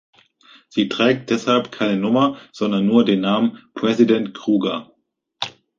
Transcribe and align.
Sie 0.67 0.89
trägt 0.89 1.29
deshalb 1.29 1.71
keine 1.71 1.95
Nummer, 1.95 2.39
sondern 2.53 2.87
nur 2.87 3.05
den 3.05 3.21
Namen 3.21 3.59
"President 3.75 4.33
Kruger". 4.33 4.91